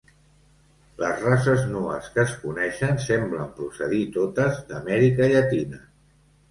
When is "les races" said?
1.01-1.67